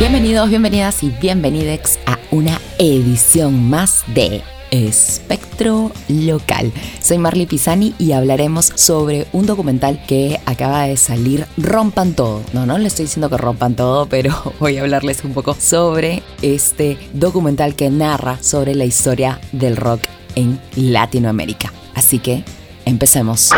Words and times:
Bienvenidos, 0.00 0.48
bienvenidas 0.48 1.02
y 1.02 1.10
bienvenidex 1.10 1.98
a 2.06 2.18
una 2.30 2.58
edición 2.78 3.68
más 3.68 4.02
de 4.06 4.42
Espectro 4.70 5.92
Local. 6.08 6.72
Soy 7.02 7.18
Marley 7.18 7.44
Pisani 7.44 7.94
y 7.98 8.12
hablaremos 8.12 8.72
sobre 8.76 9.26
un 9.32 9.44
documental 9.44 10.02
que 10.06 10.40
acaba 10.46 10.84
de 10.84 10.96
salir, 10.96 11.46
Rompan 11.58 12.14
Todo. 12.14 12.40
No, 12.54 12.64
no 12.64 12.78
le 12.78 12.88
estoy 12.88 13.04
diciendo 13.04 13.28
que 13.28 13.36
rompan 13.36 13.74
todo, 13.74 14.06
pero 14.06 14.54
voy 14.58 14.78
a 14.78 14.80
hablarles 14.80 15.22
un 15.22 15.34
poco 15.34 15.54
sobre 15.54 16.22
este 16.40 16.96
documental 17.12 17.74
que 17.74 17.90
narra 17.90 18.38
sobre 18.42 18.74
la 18.74 18.86
historia 18.86 19.38
del 19.52 19.76
rock 19.76 20.00
en 20.34 20.58
Latinoamérica. 20.76 21.74
Así 21.94 22.20
que 22.20 22.42
empecemos. 22.86 23.50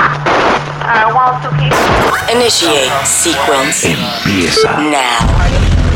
Initiate 2.35 3.07
sequence 3.07 3.97
Empieza 4.25 4.77
now. 4.79 5.62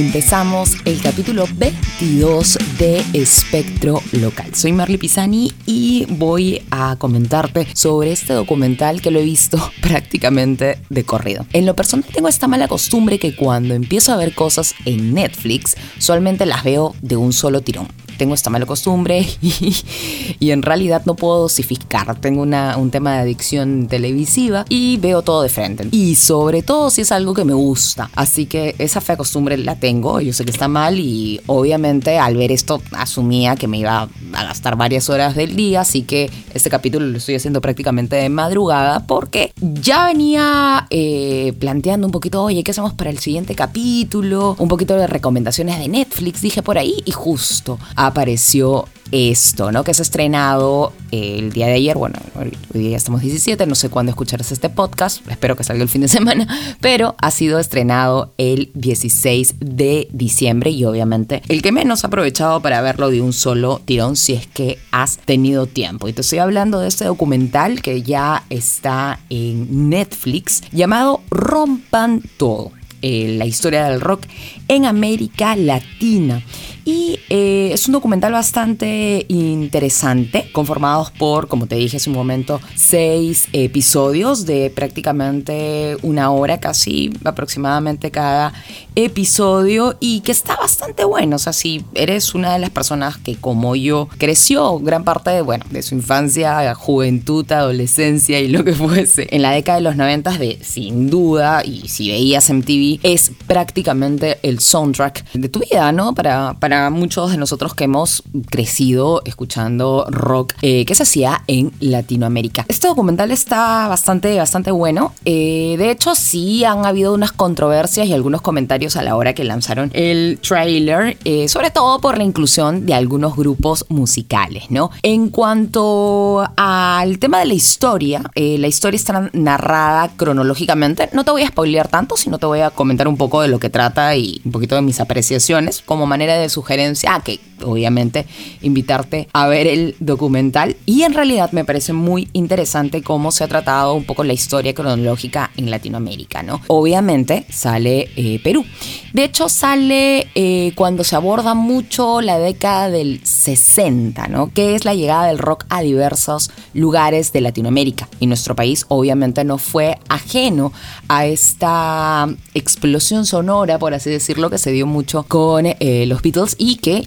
empezamos 0.00 0.76
el 0.84 1.00
capítulo 1.00 1.46
22 1.56 2.58
de 2.78 3.02
Espectro 3.14 4.00
Local. 4.12 4.54
Soy 4.54 4.72
Marley 4.72 4.96
Pisani 4.96 5.52
y 5.66 6.06
voy 6.08 6.62
a 6.70 6.94
comentarte 6.98 7.66
sobre 7.74 8.12
este 8.12 8.32
documental 8.32 9.00
que 9.00 9.10
lo 9.10 9.18
he 9.18 9.24
visto 9.24 9.58
prácticamente 9.82 10.78
de 10.88 11.04
corrido. 11.04 11.46
En 11.52 11.66
lo 11.66 11.74
personal 11.74 12.08
tengo 12.12 12.28
esta 12.28 12.46
mala 12.46 12.68
costumbre 12.68 13.18
que 13.18 13.34
cuando 13.34 13.74
empiezo 13.74 14.12
a 14.12 14.16
ver 14.16 14.34
cosas 14.34 14.74
en 14.84 15.14
Netflix, 15.14 15.76
usualmente 15.98 16.46
las 16.46 16.62
veo 16.62 16.94
de 17.02 17.16
un 17.16 17.32
solo 17.32 17.60
tirón 17.62 17.88
tengo 18.18 18.34
esta 18.34 18.50
mala 18.50 18.66
costumbre 18.66 19.26
y, 19.40 19.74
y 20.40 20.50
en 20.50 20.62
realidad 20.62 21.02
no 21.06 21.14
puedo 21.14 21.40
dosificar. 21.40 22.20
Tengo 22.20 22.42
una, 22.42 22.76
un 22.76 22.90
tema 22.90 23.14
de 23.14 23.20
adicción 23.20 23.86
televisiva 23.88 24.66
y 24.68 24.98
veo 24.98 25.22
todo 25.22 25.42
de 25.42 25.48
frente. 25.48 25.88
Y 25.92 26.16
sobre 26.16 26.62
todo 26.62 26.90
si 26.90 27.02
es 27.02 27.12
algo 27.12 27.32
que 27.32 27.44
me 27.44 27.54
gusta. 27.54 28.10
Así 28.14 28.46
que 28.46 28.74
esa 28.78 29.00
fea 29.00 29.16
costumbre 29.16 29.56
la 29.56 29.76
tengo. 29.76 30.20
Yo 30.20 30.32
sé 30.32 30.44
que 30.44 30.50
está 30.50 30.68
mal 30.68 30.98
y 30.98 31.40
obviamente 31.46 32.18
al 32.18 32.36
ver 32.36 32.52
esto 32.52 32.82
asumía 32.92 33.56
que 33.56 33.68
me 33.68 33.78
iba 33.78 34.08
a 34.32 34.44
gastar 34.44 34.76
varias 34.76 35.08
horas 35.08 35.34
del 35.34 35.56
día. 35.56 35.80
Así 35.82 36.02
que 36.02 36.30
este 36.52 36.68
capítulo 36.68 37.06
lo 37.06 37.18
estoy 37.18 37.36
haciendo 37.36 37.60
prácticamente 37.60 38.16
de 38.16 38.28
madrugada 38.28 39.06
porque 39.06 39.52
ya 39.60 40.06
venía 40.06 40.86
eh, 40.90 41.52
planteando 41.58 42.06
un 42.06 42.12
poquito, 42.12 42.42
oye, 42.42 42.62
¿qué 42.64 42.72
hacemos 42.72 42.94
para 42.94 43.10
el 43.10 43.18
siguiente 43.18 43.54
capítulo? 43.54 44.56
Un 44.58 44.68
poquito 44.68 44.96
de 44.96 45.06
recomendaciones 45.06 45.78
de 45.78 45.88
Netflix, 45.88 46.40
dije 46.40 46.62
por 46.62 46.78
ahí 46.78 47.02
y 47.04 47.12
justo 47.12 47.78
apareció 48.08 48.86
esto, 49.10 49.72
¿no? 49.72 49.84
Que 49.84 49.94
se 49.94 50.02
estrenado 50.02 50.92
el 51.10 51.52
día 51.52 51.66
de 51.66 51.74
ayer, 51.74 51.96
bueno, 51.96 52.18
hoy 52.34 52.52
día 52.74 52.90
ya 52.90 52.96
estamos 52.96 53.22
17, 53.22 53.66
no 53.66 53.74
sé 53.74 53.88
cuándo 53.88 54.10
escucharás 54.10 54.52
este 54.52 54.68
podcast, 54.68 55.26
espero 55.28 55.56
que 55.56 55.64
salga 55.64 55.82
el 55.82 55.88
fin 55.88 56.02
de 56.02 56.08
semana, 56.18 56.46
pero 56.80 57.14
ha 57.18 57.30
sido 57.30 57.58
estrenado 57.58 58.34
el 58.36 58.70
16 58.74 59.54
de 59.60 60.08
diciembre 60.12 60.70
y 60.70 60.84
obviamente 60.84 61.42
el 61.48 61.62
que 61.62 61.72
menos 61.72 62.04
ha 62.04 62.08
aprovechado 62.08 62.60
para 62.60 62.80
verlo 62.80 63.10
de 63.10 63.22
un 63.22 63.32
solo 63.32 63.80
tirón 63.84 64.16
si 64.16 64.34
es 64.34 64.46
que 64.46 64.78
has 64.90 65.18
tenido 65.18 65.66
tiempo. 65.66 66.08
Y 66.08 66.12
te 66.12 66.20
estoy 66.20 66.38
hablando 66.38 66.80
de 66.80 66.88
este 66.88 67.04
documental 67.04 67.80
que 67.80 68.02
ya 68.02 68.44
está 68.50 69.20
en 69.30 69.88
Netflix 69.88 70.62
llamado 70.72 71.22
Rompan 71.30 72.22
Todo. 72.36 72.77
Eh, 73.02 73.34
la 73.38 73.46
historia 73.46 73.84
del 73.84 74.00
rock 74.00 74.24
en 74.68 74.84
América 74.84 75.56
Latina. 75.56 76.42
Y 76.88 77.20
eh, 77.28 77.68
es 77.74 77.86
un 77.86 77.92
documental 77.92 78.32
bastante 78.32 79.26
interesante, 79.28 80.50
conformados 80.52 81.10
por, 81.10 81.46
como 81.46 81.66
te 81.66 81.76
dije 81.76 81.98
hace 81.98 82.08
un 82.08 82.16
momento, 82.16 82.62
seis 82.76 83.46
episodios 83.52 84.46
de 84.46 84.70
prácticamente 84.74 85.98
una 86.00 86.30
hora, 86.30 86.60
casi 86.60 87.10
aproximadamente 87.24 88.10
cada 88.10 88.54
episodio, 88.94 89.98
y 90.00 90.20
que 90.20 90.32
está 90.32 90.56
bastante 90.56 91.04
bueno. 91.04 91.36
O 91.36 91.38
sea, 91.38 91.52
si 91.52 91.84
eres 91.92 92.34
una 92.34 92.54
de 92.54 92.58
las 92.58 92.70
personas 92.70 93.18
que, 93.18 93.36
como 93.36 93.76
yo, 93.76 94.08
creció 94.16 94.78
gran 94.78 95.04
parte 95.04 95.28
de, 95.28 95.42
bueno, 95.42 95.66
de 95.68 95.82
su 95.82 95.94
infancia, 95.94 96.74
juventud, 96.74 97.52
adolescencia 97.52 98.40
y 98.40 98.48
lo 98.48 98.64
que 98.64 98.72
fuese 98.72 99.28
en 99.30 99.42
la 99.42 99.50
década 99.50 99.76
de 99.76 99.84
los 99.84 99.96
noventas, 99.96 100.38
de 100.38 100.58
sin 100.62 101.10
duda, 101.10 101.62
y 101.66 101.88
si 101.88 102.08
veías 102.08 102.48
MTV, 102.48 102.87
es 103.02 103.32
prácticamente 103.46 104.38
el 104.42 104.60
soundtrack 104.60 105.32
de 105.32 105.48
tu 105.48 105.60
vida, 105.60 105.92
¿no? 105.92 106.14
Para, 106.14 106.54
para 106.58 106.90
muchos 106.90 107.30
de 107.30 107.36
nosotros 107.36 107.74
que 107.74 107.84
hemos 107.84 108.22
crecido 108.50 109.22
escuchando 109.24 110.06
rock 110.10 110.54
eh, 110.62 110.84
que 110.84 110.94
se 110.94 111.02
hacía 111.02 111.42
en 111.46 111.72
Latinoamérica. 111.80 112.64
Este 112.68 112.88
documental 112.88 113.30
está 113.30 113.88
bastante, 113.88 114.36
bastante 114.36 114.70
bueno. 114.70 115.12
Eh, 115.24 115.76
de 115.78 115.90
hecho, 115.90 116.14
sí 116.14 116.64
han 116.64 116.86
habido 116.86 117.14
unas 117.14 117.32
controversias 117.32 118.06
y 118.06 118.12
algunos 118.12 118.42
comentarios 118.42 118.96
a 118.96 119.02
la 119.02 119.16
hora 119.16 119.34
que 119.34 119.44
lanzaron 119.44 119.90
el 119.94 120.38
trailer, 120.40 121.18
eh, 121.24 121.48
sobre 121.48 121.70
todo 121.70 122.00
por 122.00 122.18
la 122.18 122.24
inclusión 122.24 122.86
de 122.86 122.94
algunos 122.94 123.36
grupos 123.36 123.84
musicales, 123.88 124.64
¿no? 124.70 124.90
En 125.02 125.28
cuanto 125.30 126.48
al 126.56 127.18
tema 127.18 127.40
de 127.40 127.46
la 127.46 127.54
historia, 127.54 128.22
la 128.34 128.66
historia 128.66 128.96
está 128.96 129.30
narrada 129.32 130.10
cronológicamente. 130.16 131.08
No 131.12 131.24
te 131.24 131.30
voy 131.30 131.42
a 131.42 131.48
spoilear 131.48 131.88
tanto, 131.88 132.16
sino 132.16 132.38
te 132.38 132.46
voy 132.46 132.60
a 132.60 132.70
comentar 132.78 133.08
un 133.08 133.16
poco 133.16 133.42
de 133.42 133.48
lo 133.48 133.58
que 133.58 133.70
trata 133.70 134.14
y 134.14 134.40
un 134.44 134.52
poquito 134.52 134.76
de 134.76 134.82
mis 134.82 135.00
apreciaciones 135.00 135.82
como 135.84 136.06
manera 136.06 136.38
de 136.38 136.48
sugerencia. 136.48 137.12
Ah, 137.12 137.20
que 137.24 137.40
obviamente 137.64 138.26
invitarte 138.62 139.28
a 139.32 139.46
ver 139.46 139.66
el 139.66 139.96
documental. 140.00 140.76
Y 140.86 141.02
en 141.02 141.14
realidad 141.14 141.52
me 141.52 141.64
parece 141.64 141.92
muy 141.92 142.28
interesante 142.32 143.02
cómo 143.02 143.32
se 143.32 143.44
ha 143.44 143.48
tratado 143.48 143.94
un 143.94 144.04
poco 144.04 144.24
la 144.24 144.32
historia 144.32 144.74
cronológica 144.74 145.50
en 145.56 145.70
Latinoamérica, 145.70 146.42
¿no? 146.42 146.60
Obviamente 146.68 147.46
sale 147.50 148.10
eh, 148.16 148.40
Perú. 148.42 148.64
De 149.12 149.24
hecho, 149.24 149.48
sale 149.48 150.28
eh, 150.34 150.72
cuando 150.74 151.04
se 151.04 151.16
aborda 151.16 151.54
mucho 151.54 152.20
la 152.20 152.38
década 152.38 152.90
del 152.90 153.20
60, 153.24 154.28
¿no? 154.28 154.52
Que 154.52 154.74
es 154.74 154.84
la 154.84 154.94
llegada 154.94 155.26
del 155.26 155.38
rock 155.38 155.64
a 155.68 155.80
diversos 155.82 156.50
lugares 156.74 157.32
de 157.32 157.40
Latinoamérica. 157.40 158.08
Y 158.20 158.26
nuestro 158.26 158.54
país 158.54 158.86
obviamente 158.88 159.44
no 159.44 159.58
fue 159.58 159.98
ajeno 160.08 160.72
a 161.08 161.26
esta 161.26 162.28
explosión 162.54 163.26
sonora, 163.26 163.78
por 163.78 163.94
así 163.94 164.10
decirlo, 164.10 164.50
que 164.50 164.58
se 164.58 164.72
dio 164.72 164.86
mucho 164.86 165.22
con 165.24 165.66
eh, 165.66 166.04
los 166.06 166.22
Beatles 166.22 166.56
y 166.58 166.76
que 166.76 167.02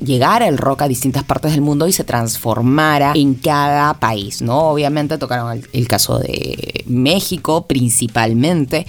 el 0.48 0.58
rock 0.58 0.84
a 0.84 0.88
distintas 0.88 1.24
partes 1.24 1.52
del 1.52 1.62
mundo 1.62 1.88
y 1.88 1.92
se 1.92 2.04
transformara 2.04 3.14
en 3.16 3.36
cada 3.36 3.94
país, 3.96 4.42
¿no? 4.42 4.70
Obviamente 4.70 5.18
tocaron 5.18 5.62
el 5.72 5.88
caso 5.88 6.20
de 6.20 6.84
México 6.88 7.68
principalmente, 7.68 8.86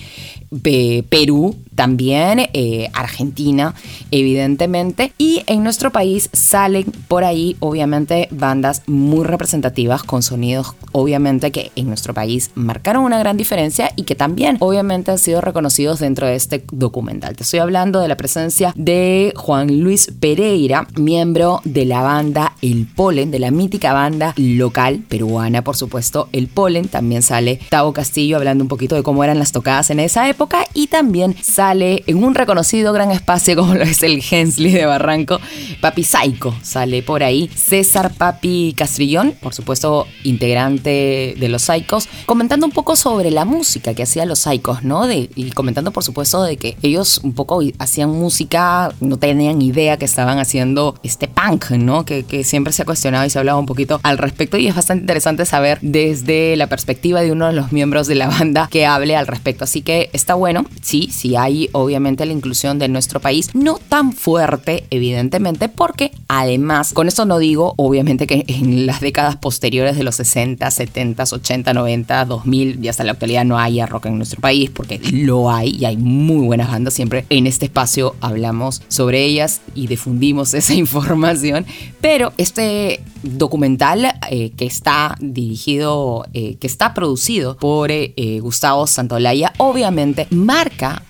Pe- 0.62 1.04
Perú 1.08 1.56
también, 1.74 2.40
eh, 2.52 2.90
Argentina, 2.92 3.74
evidentemente. 4.10 5.12
Y 5.18 5.42
en 5.46 5.62
nuestro 5.62 5.90
país 5.90 6.28
salen 6.32 6.84
por 7.08 7.24
ahí, 7.24 7.56
obviamente, 7.60 8.28
bandas 8.30 8.82
muy 8.86 9.24
representativas 9.24 10.02
con 10.02 10.22
sonidos, 10.22 10.74
obviamente, 10.92 11.50
que 11.50 11.72
en 11.76 11.88
nuestro 11.88 12.12
país 12.14 12.50
marcaron 12.54 13.04
una 13.04 13.18
gran 13.18 13.36
diferencia 13.36 13.90
y 13.96 14.02
que 14.02 14.14
también, 14.14 14.56
obviamente, 14.60 15.10
han 15.10 15.18
sido 15.18 15.40
reconocidos 15.40 15.98
dentro 16.00 16.26
de 16.26 16.34
este 16.34 16.64
documental. 16.72 17.36
Te 17.36 17.42
estoy 17.44 17.60
hablando 17.60 18.00
de 18.00 18.08
la 18.08 18.16
presencia 18.16 18.72
de 18.76 19.32
Juan 19.36 19.80
Luis 19.80 20.12
Pereira, 20.20 20.86
miembro 20.98 21.60
de 21.64 21.84
la 21.86 22.02
banda 22.02 22.52
El 22.60 22.86
Polen, 22.86 23.30
de 23.30 23.38
la 23.38 23.50
mítica 23.50 23.92
banda 23.92 24.34
local 24.36 25.02
peruana, 25.08 25.64
por 25.64 25.76
supuesto, 25.76 26.28
El 26.32 26.48
Polen. 26.48 26.88
También 26.88 27.22
sale 27.22 27.60
Tavo 27.70 27.92
Castillo 27.92 28.36
hablando 28.36 28.62
un 28.64 28.68
poquito 28.68 28.94
de 28.94 29.02
cómo 29.02 29.24
eran 29.24 29.38
las 29.38 29.52
tocadas 29.52 29.88
en 29.90 30.00
esa 30.00 30.28
época 30.28 30.41
y 30.74 30.88
también 30.88 31.36
sale 31.40 32.02
en 32.06 32.22
un 32.22 32.34
reconocido 32.34 32.92
gran 32.92 33.10
espacio 33.10 33.54
como 33.56 33.74
lo 33.74 33.82
es 33.82 34.02
el 34.02 34.22
Hensley 34.28 34.72
de 34.72 34.86
Barranco, 34.86 35.40
Papi 35.80 36.04
Saico 36.04 36.54
sale 36.62 37.02
por 37.02 37.22
ahí, 37.22 37.48
César 37.54 38.12
Papi 38.14 38.74
Castrillón, 38.76 39.34
por 39.40 39.54
supuesto 39.54 40.06
integrante 40.24 41.34
de 41.38 41.48
los 41.48 41.62
Saicos, 41.62 42.08
comentando 42.26 42.66
un 42.66 42.72
poco 42.72 42.96
sobre 42.96 43.30
la 43.30 43.44
música 43.44 43.94
que 43.94 44.02
hacían 44.02 44.28
los 44.28 44.40
Saicos, 44.40 44.82
¿no? 44.82 45.06
De, 45.06 45.30
y 45.34 45.50
comentando 45.52 45.92
por 45.92 46.02
supuesto 46.02 46.42
de 46.42 46.56
que 46.56 46.76
ellos 46.82 47.20
un 47.22 47.34
poco 47.34 47.60
hacían 47.78 48.10
música, 48.10 48.92
no 49.00 49.18
tenían 49.18 49.62
idea 49.62 49.96
que 49.96 50.04
estaban 50.04 50.38
haciendo 50.38 50.98
este 51.02 51.28
punk, 51.28 51.70
¿no? 51.70 52.04
Que, 52.04 52.24
que 52.24 52.42
siempre 52.42 52.72
se 52.72 52.82
ha 52.82 52.84
cuestionado 52.84 53.24
y 53.26 53.30
se 53.30 53.38
ha 53.38 53.40
hablado 53.40 53.58
un 53.58 53.66
poquito 53.66 54.00
al 54.02 54.18
respecto 54.18 54.56
y 54.56 54.66
es 54.66 54.74
bastante 54.74 55.02
interesante 55.02 55.46
saber 55.46 55.78
desde 55.82 56.56
la 56.56 56.66
perspectiva 56.66 57.20
de 57.20 57.32
uno 57.32 57.46
de 57.46 57.52
los 57.52 57.72
miembros 57.72 58.06
de 58.06 58.16
la 58.16 58.28
banda 58.28 58.68
que 58.70 58.86
hable 58.86 59.16
al 59.16 59.26
respecto. 59.26 59.64
Así 59.64 59.82
que 59.82 60.10
está 60.12 60.31
está 60.32 60.38
bueno. 60.38 60.64
Sí, 60.80 61.10
sí 61.12 61.36
hay 61.36 61.68
obviamente 61.72 62.24
la 62.24 62.32
inclusión 62.32 62.78
de 62.78 62.88
nuestro 62.88 63.20
país, 63.20 63.50
no 63.54 63.78
tan 63.88 64.12
fuerte, 64.12 64.84
evidentemente, 64.88 65.68
porque 65.68 66.10
además, 66.26 66.94
con 66.94 67.06
esto 67.06 67.26
no 67.26 67.38
digo, 67.38 67.74
obviamente, 67.76 68.26
que 68.26 68.44
en 68.48 68.86
las 68.86 69.00
décadas 69.00 69.36
posteriores 69.36 69.96
de 69.96 70.04
los 70.04 70.14
60, 70.16 70.70
70, 70.70 71.24
80, 71.30 71.74
90, 71.74 72.24
2000 72.24 72.82
y 72.82 72.88
hasta 72.88 73.04
la 73.04 73.12
actualidad 73.12 73.44
no 73.44 73.58
haya 73.58 73.84
rock 73.84 74.06
en 74.06 74.16
nuestro 74.16 74.40
país, 74.40 74.70
porque 74.70 75.00
lo 75.12 75.50
hay 75.50 75.76
y 75.76 75.84
hay 75.84 75.98
muy 75.98 76.46
buenas 76.46 76.70
bandas. 76.70 76.94
Siempre 76.94 77.26
en 77.28 77.46
este 77.46 77.66
espacio 77.66 78.16
hablamos 78.22 78.80
sobre 78.88 79.22
ellas 79.24 79.60
y 79.74 79.86
difundimos 79.86 80.54
esa 80.54 80.72
información. 80.72 81.66
Pero 82.00 82.32
este 82.38 83.00
documental 83.22 84.14
eh, 84.30 84.50
que 84.56 84.66
está 84.66 85.16
dirigido, 85.20 86.26
eh, 86.32 86.56
que 86.56 86.66
está 86.66 86.94
producido 86.94 87.56
por 87.56 87.90
eh, 87.92 88.40
Gustavo 88.40 88.86
Santolaya, 88.86 89.52
obviamente 89.58 90.11
marca 90.30 91.02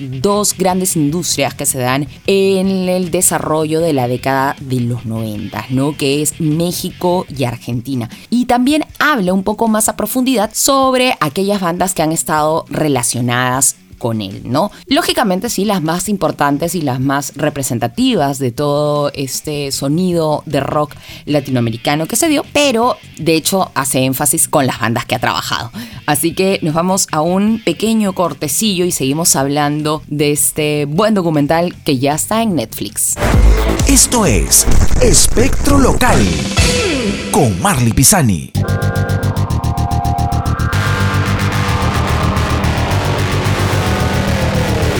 dos 0.00 0.56
grandes 0.56 0.96
industrias 0.96 1.54
que 1.54 1.66
se 1.66 1.78
dan 1.78 2.08
en 2.26 2.88
el 2.88 3.10
desarrollo 3.10 3.80
de 3.80 3.92
la 3.92 4.08
década 4.08 4.56
de 4.60 4.80
los 4.80 5.04
90, 5.04 5.66
¿no? 5.70 5.96
que 5.96 6.22
es 6.22 6.40
México 6.40 7.26
y 7.28 7.44
Argentina. 7.44 8.08
Y 8.30 8.46
también 8.46 8.84
habla 8.98 9.32
un 9.32 9.44
poco 9.44 9.68
más 9.68 9.88
a 9.88 9.96
profundidad 9.96 10.50
sobre 10.54 11.14
aquellas 11.20 11.60
bandas 11.60 11.94
que 11.94 12.02
han 12.02 12.12
estado 12.12 12.64
relacionadas 12.68 13.76
con 13.98 14.20
él, 14.22 14.42
¿no? 14.44 14.70
Lógicamente 14.86 15.50
sí, 15.50 15.64
las 15.64 15.82
más 15.82 16.08
importantes 16.08 16.74
y 16.74 16.80
las 16.80 17.00
más 17.00 17.32
representativas 17.36 18.38
de 18.38 18.52
todo 18.52 19.10
este 19.14 19.72
sonido 19.72 20.42
de 20.46 20.60
rock 20.60 20.94
latinoamericano 21.26 22.06
que 22.06 22.16
se 22.16 22.28
dio, 22.28 22.44
pero 22.52 22.96
de 23.18 23.34
hecho 23.34 23.70
hace 23.74 24.04
énfasis 24.04 24.48
con 24.48 24.66
las 24.66 24.80
bandas 24.80 25.04
que 25.04 25.14
ha 25.14 25.18
trabajado. 25.18 25.70
Así 26.06 26.34
que 26.34 26.58
nos 26.62 26.74
vamos 26.74 27.06
a 27.12 27.20
un 27.20 27.60
pequeño 27.64 28.12
cortecillo 28.14 28.84
y 28.84 28.92
seguimos 28.92 29.36
hablando 29.36 30.02
de 30.06 30.32
este 30.32 30.86
buen 30.86 31.14
documental 31.14 31.74
que 31.84 31.98
ya 31.98 32.14
está 32.14 32.42
en 32.42 32.54
Netflix. 32.54 33.14
Esto 33.86 34.26
es 34.26 34.66
Espectro 35.00 35.78
Local 35.78 36.18
con 37.32 37.60
Marley 37.60 37.92
Pisani. 37.92 38.52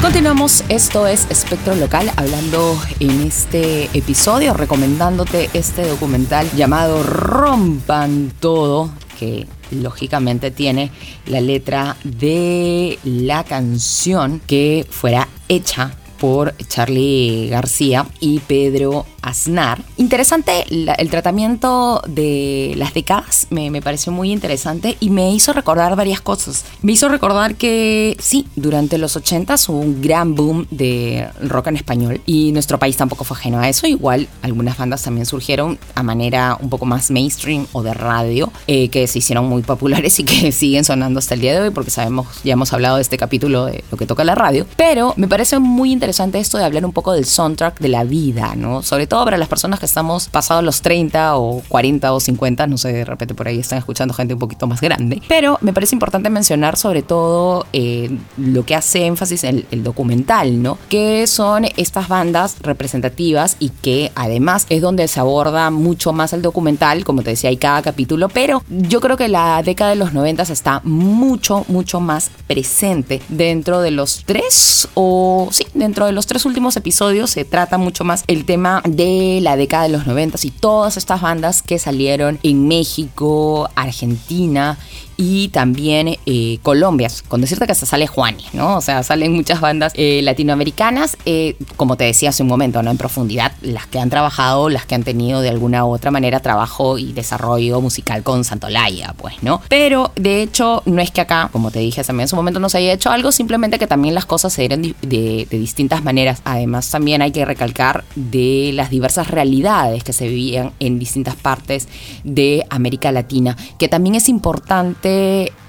Continuamos, 0.01 0.63
esto 0.69 1.09
es 1.09 1.27
Espectro 1.29 1.75
Local, 1.75 2.09
hablando 2.17 2.81
en 3.01 3.21
este 3.23 3.87
episodio, 3.93 4.55
recomendándote 4.55 5.51
este 5.55 5.87
documental 5.89 6.49
llamado 6.53 7.03
Rompan 7.03 8.33
Todo, 8.39 8.91
que 9.19 9.49
lógicamente 9.73 10.53
tiene 10.53 10.93
la 11.27 11.41
letra 11.41 11.97
de 12.05 12.97
la 13.03 13.43
canción 13.43 14.41
que 14.47 14.87
fuera 14.89 15.27
hecha 15.49 15.97
por 16.21 16.57
Charlie 16.69 17.49
García 17.49 18.07
y 18.21 18.39
Pedro 18.39 19.05
Aznar. 19.23 19.83
Interesante 19.97 20.65
el 20.71 21.11
tratamiento 21.11 22.03
de 22.07 22.75
las 22.77 22.95
décadas, 22.95 23.47
me, 23.51 23.83
pareció 23.83 24.13
muy 24.13 24.33
interesante 24.33 24.97
y 25.01 25.11
me 25.11 25.31
hizo 25.33 25.53
recordar 25.53 25.97
varias 25.97 26.21
cosas. 26.21 26.65
Me 26.83 26.93
hizo 26.93 27.09
recordar 27.09 27.55
que 27.55 28.17
sí, 28.21 28.47
durante 28.57 28.99
los 28.99 29.17
80 29.17 29.57
hubo 29.69 29.79
un 29.79 30.01
gran 30.01 30.35
boom 30.35 30.67
de 30.71 31.29
rock 31.43 31.69
en 31.69 31.77
español 31.77 32.21
y 32.27 32.53
nuestro 32.53 32.79
país 32.79 32.97
tampoco 32.97 33.25
fue 33.25 33.37
ajeno 33.37 33.59
a 33.59 33.69
eso. 33.69 33.87
Igual 33.87 34.29
algunas 34.43 34.77
bandas 34.77 35.03
también 35.03 35.27
surgieron 35.27 35.79
a 35.95 36.03
manera 36.03 36.57
un 36.61 36.71
poco 36.71 36.87
más 36.87 37.11
mainstream 37.11 37.67
o 37.73 37.83
de 37.83 37.95
radio 37.95 38.53
eh, 38.67 38.89
que 38.89 39.07
se 39.07 39.19
hicieron 39.19 39.47
muy 39.47 39.63
populares 39.63 40.19
y 40.21 40.25
que 40.25 40.53
siguen 40.59 40.85
sonando 40.85 41.19
hasta 41.19 41.35
el 41.35 41.41
día 41.41 41.55
de 41.55 41.61
hoy 41.61 41.71
porque 41.71 41.91
sabemos, 41.91 42.27
ya 42.45 42.53
hemos 42.53 42.73
hablado 42.73 42.97
de 42.97 43.03
este 43.03 43.17
capítulo 43.17 43.67
de 43.67 43.85
lo 43.91 43.97
que 43.97 44.07
toca 44.07 44.25
la 44.25 44.35
radio. 44.35 44.67
Pero 44.77 45.15
me 45.17 45.29
parece 45.29 45.59
muy 45.59 45.93
interesante 45.93 46.39
esto 46.39 46.59
de 46.59 46.65
hablar 46.65 46.85
un 46.85 46.93
poco 46.93 47.13
del 47.13 47.25
soundtrack 47.25 47.81
de 47.81 47.89
la 47.89 48.05
vida, 48.05 48.55
¿no? 48.57 48.83
Sobre 48.83 49.08
todo 49.09 49.25
para 49.25 49.39
las 49.39 49.49
personas 49.49 49.81
que 49.81 49.87
estamos 49.87 50.29
pasados 50.29 50.65
los 50.65 50.83
30 50.83 51.37
o 51.37 51.63
40 51.69 52.13
o 52.13 52.21
50, 52.21 52.67
no 52.67 52.79
sé, 52.79 52.93
de 52.93 53.05
repente 53.05 53.35
por 53.35 53.49
ahí 53.49 53.59
están 53.59 53.79
escuchando 53.79 54.15
gente 54.15 54.35
un 54.35 54.41
poquito 54.41 54.67
más 54.67 54.81
grande, 54.81 55.23
pero 55.29 55.59
me 55.61 55.73
parece 55.73 55.95
importante 55.95 56.31
mencionar 56.31 56.77
sobre 56.77 57.03
todo 57.03 57.67
eh, 57.73 58.11
lo 58.37 58.65
que 58.65 58.75
hace 58.75 59.07
énfasis 59.07 59.45
en 59.45 59.67
el, 59.71 59.83
documental, 59.83 60.61
¿no? 60.63 60.77
Que 60.89 61.27
son 61.27 61.65
estas 61.77 62.09
bandas 62.09 62.57
representativas 62.61 63.57
y 63.59 63.71
que 63.71 64.11
además 64.15 64.67
es 64.69 64.83
donde 64.83 65.07
se 65.09 65.21
aborda 65.21 65.71
mucho 65.71 66.13
más 66.13 66.33
el 66.33 66.43
documental, 66.43 67.05
como 67.05 67.23
te 67.23 67.31
decía, 67.31 67.51
hay 67.51 67.57
cada 67.57 67.81
capítulo, 67.81 68.29
pero 68.29 68.63
yo 68.69 69.01
creo 69.01 69.17
que 69.17 69.29
la 69.29 69.63
década 69.63 69.91
de 69.91 69.97
los 69.97 70.13
90 70.13 70.43
está 70.43 70.81
mucho, 70.85 71.65
mucho 71.69 72.01
más 72.01 72.31
presente 72.47 73.23
dentro 73.29 73.81
de 73.81 73.91
los 73.91 74.25
tres 74.25 74.89
o 74.95 75.49
sí, 75.51 75.67
dentro 75.75 76.07
de 76.07 76.13
los 76.13 76.27
tres 76.27 76.45
últimos 76.45 76.77
episodios 76.77 77.31
se 77.31 77.45
trata 77.45 77.79
mucho 77.79 78.05
más 78.05 78.25
el 78.27 78.45
tema 78.45 78.83
de 78.99 79.39
la 79.41 79.57
década 79.57 79.85
de 79.85 79.91
los 79.91 80.09
90 80.09 80.39
y 80.43 80.51
todas 80.51 80.97
estas 80.97 81.21
bandas 81.21 81.63
que 81.63 81.79
salieron 81.79 82.41
en 82.43 82.67
México, 82.67 83.71
Argentina 83.77 84.77
y 85.21 85.49
también 85.49 86.17
eh, 86.27 86.61
Colombia, 86.63 87.11
con 87.27 87.41
decirte 87.41 87.67
que 87.67 87.73
hasta 87.73 87.87
sale 87.87 88.07
Juani, 88.07 88.45
¿no? 88.53 88.77
O 88.77 88.81
sea, 88.81 89.03
salen 89.03 89.33
muchas 89.33 89.61
bandas 89.61 89.93
eh, 89.97 90.21
latinoamericanas, 90.23 91.17
eh, 91.27 91.57
como 91.75 91.97
te 91.97 92.05
decía 92.05 92.29
hace 92.29 92.45
un 92.45 92.49
momento, 92.49 92.85
¿no? 92.85 92.93
En 92.93 92.99
profundidad, 92.99 93.51
las 93.61 93.89
que 93.89 93.99
han 93.99 94.11
trabajado, 94.11 94.69
las 94.69 94.87
que 94.87 94.95
han 94.95 95.03
tenido 95.03 95.41
de 95.41 95.49
alguna 95.49 95.85
u 95.85 95.93
otra 95.93 96.13
manera 96.13 96.39
trabajo 96.39 96.99
y 96.99 97.13
desarrollo 97.13 97.81
musical 97.81 98.23
con 98.23 98.45
Santolaya, 98.45 99.13
pues, 99.19 99.43
¿no? 99.43 99.61
Pero 99.69 100.13
de 100.15 100.41
hecho, 100.41 100.85
no 100.87 101.03
es 101.03 101.11
que 101.11 101.21
acá, 101.21 101.49
como 101.53 101.73
te 101.73 101.81
dije 101.81 102.05
también 102.05 102.25
en 102.25 102.29
su 102.29 102.37
momento, 102.37 102.61
no 102.61 102.69
se 102.69 102.79
haya 102.79 102.93
hecho 102.93 103.11
algo, 103.11 103.33
simplemente 103.33 103.81
que 103.81 103.89
también 103.89 104.15
las 104.15 104.25
cosas 104.25 104.53
se 104.53 104.63
dieron 104.63 104.95
de 105.03 105.49
distintas 105.51 106.05
maneras. 106.05 106.43
Además, 106.45 106.89
también 106.91 107.23
hay 107.23 107.33
que 107.33 107.45
recalcar 107.45 108.05
de 108.15 108.71
las 108.73 108.89
diversas 108.89 109.27
realidades 109.27 110.05
que 110.05 110.13
se 110.13 110.29
vivían 110.29 110.71
en 110.79 111.01
distintas 111.01 111.35
partes 111.35 111.89
de 112.23 112.65
América 112.71 113.11
Latina, 113.11 113.57
que 113.81 113.89
también 113.89 114.15
es 114.15 114.29
importante 114.29 115.08